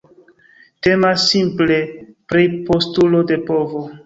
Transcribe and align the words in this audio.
Temas 0.87 1.25
simple 1.33 1.77
pri 2.33 2.47
postulo 2.71 3.23
de 3.35 3.41
povo. 3.53 3.85